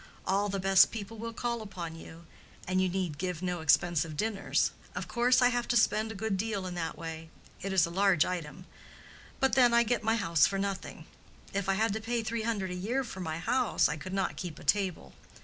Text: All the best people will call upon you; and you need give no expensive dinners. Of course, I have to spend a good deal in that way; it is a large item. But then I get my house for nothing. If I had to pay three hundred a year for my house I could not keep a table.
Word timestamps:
All 0.25 0.49
the 0.49 0.59
best 0.59 0.89
people 0.89 1.19
will 1.19 1.31
call 1.31 1.61
upon 1.61 1.95
you; 1.95 2.25
and 2.67 2.81
you 2.81 2.89
need 2.89 3.19
give 3.19 3.43
no 3.43 3.61
expensive 3.61 4.17
dinners. 4.17 4.71
Of 4.95 5.07
course, 5.07 5.43
I 5.43 5.49
have 5.49 5.67
to 5.67 5.77
spend 5.77 6.11
a 6.11 6.15
good 6.15 6.37
deal 6.37 6.65
in 6.65 6.73
that 6.73 6.97
way; 6.97 7.29
it 7.61 7.71
is 7.71 7.85
a 7.85 7.91
large 7.91 8.25
item. 8.25 8.65
But 9.39 9.53
then 9.53 9.75
I 9.75 9.83
get 9.83 10.01
my 10.01 10.15
house 10.15 10.47
for 10.47 10.57
nothing. 10.57 11.05
If 11.53 11.69
I 11.69 11.75
had 11.75 11.93
to 11.93 12.01
pay 12.01 12.23
three 12.23 12.41
hundred 12.41 12.71
a 12.71 12.73
year 12.73 13.03
for 13.03 13.19
my 13.19 13.37
house 13.37 13.87
I 13.87 13.95
could 13.95 14.11
not 14.15 14.37
keep 14.37 14.57
a 14.57 14.63
table. 14.63 15.13